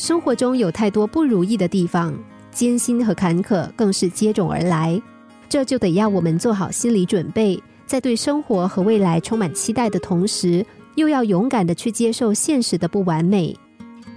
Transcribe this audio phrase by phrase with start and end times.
[0.00, 2.18] 生活中有太多不如意的地方，
[2.50, 4.98] 艰辛和坎坷更是接踵而来。
[5.46, 13.54] 这就得要我们做好心理准备，在对生活和未来充满期待的同时，又要勇敢的去接受现实的不完美。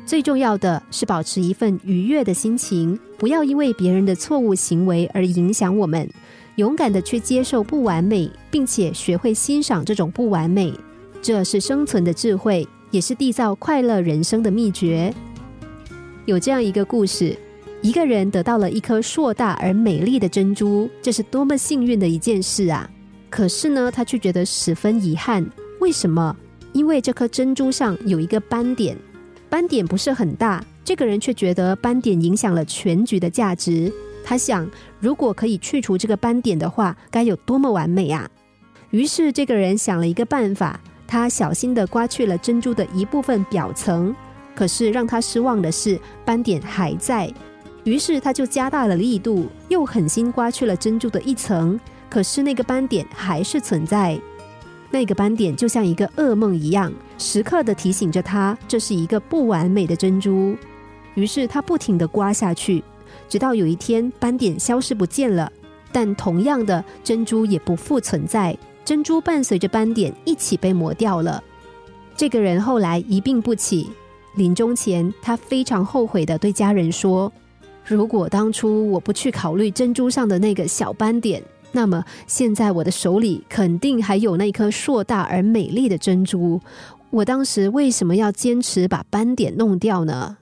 [0.05, 6.09] 最重要的是保持一份愉悦的心情，不要因为别人的错误行为而影响我们。
[6.55, 10.73] 勇敢的去接受不完美，并且学会欣赏这种不完美，
[11.21, 15.13] 这是生存的智慧，也是缔造快乐人生的秘诀。
[16.25, 17.37] 有这样一个故事。
[17.81, 22.89] 一个人得到了一颗硕大而美丽的珍珠，这是多么幸运的一件事啊！
[23.29, 25.45] 可是呢，他却觉得十分遗憾。
[25.81, 26.33] 为什么？
[26.71, 28.97] 因为这颗珍珠上有一个斑点，
[29.49, 33.91] 斑点不是很大，这个人却觉得斑点影响了全局的价值。
[34.23, 34.65] 他想，
[35.01, 38.29] 如果可以去除这个斑点的话，该有多么完美啊！
[38.91, 44.15] 于是，这个人想了一个办法，他小心的刮去了珍珠的一部分表层。
[44.55, 47.31] 可是让他失望的是，斑点还在。
[47.83, 51.79] 于是他就加大了力度，又狠心刮去了珍珠的一层，
[52.09, 54.19] 可是那个斑点还是存在。
[54.89, 60.55] 那个斑点就像一个噩梦一样，时刻的提醒着他，这是一个不完美的珍珠。
[61.15, 62.83] 于是他不停的刮下去，
[63.27, 65.51] 直到有一天斑点消失不见了，
[65.91, 71.43] 但同样的珍珠也不复存在，珍珠伴随着斑点一起被磨掉了。
[72.15, 73.89] 这个人后来一病不起，
[74.35, 77.31] 临终前他非常后悔的对家人说。
[77.85, 86.59] 如果当初我不去考虑珍珠上的那个小斑点，那么现在我的手里肯定还有那颗硕大而美丽的珍珠。
[87.09, 90.37] 我当时为什么要坚持把斑点弄掉呢？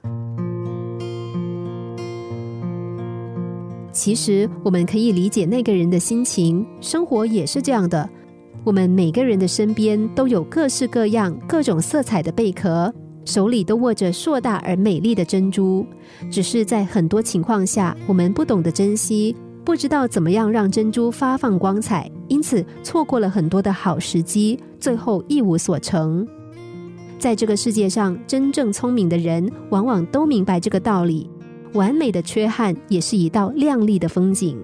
[3.92, 8.10] 其实我们可以理解那个人的心情，生活也是这样的。
[8.64, 12.94] 我们每个人的身边都有各式各样、各种色彩的贝壳。
[13.24, 15.86] 手里都握着硕大而美丽的珍珠，
[16.32, 26.28] 只是在很多情况下，我们不懂得珍惜，不知道怎么样让珍珠发放光彩，因此错过了很多的好时机，最后一无所成。
[27.20, 31.30] 在这个世界上，真正聪明的人往往都明白这个道理。
[31.74, 34.58] 完美的缺憾也是一道亮丽的风景。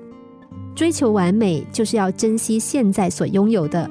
[0.76, 3.90] 追求完美，就是要珍惜现在所拥有的。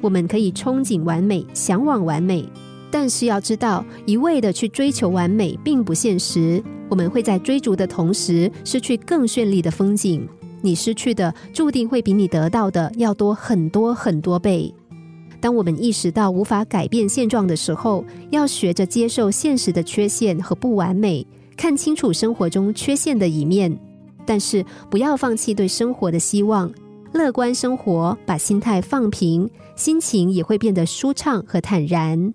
[0.00, 2.46] 我们可以憧憬完美，向往完美。
[2.92, 6.62] 但是要知道，一味的去追求完美并不现实。
[6.90, 10.28] 我们会在追逐的同时，失去更绚丽的风景。
[10.60, 14.72] 你失去的，注定会比你得到的要多很多很多倍。
[15.40, 21.26] 当我们意识到无法改变现状的时候，要学着接受现实的缺陷和不完美，
[21.56, 23.74] 看清楚生活中缺陷的一面。
[24.26, 26.70] 但是不要放弃对生活的希望，
[27.12, 32.34] 乐观生活，把心态放平，心情也会变得舒畅和坦然。